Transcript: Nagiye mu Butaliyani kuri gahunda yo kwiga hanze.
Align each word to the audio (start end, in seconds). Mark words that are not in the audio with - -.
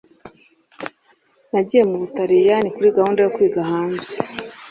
Nagiye 1.51 1.83
mu 1.89 1.95
Butaliyani 2.01 2.69
kuri 2.75 2.95
gahunda 2.97 3.19
yo 3.21 3.31
kwiga 3.35 3.61
hanze. 3.71 4.09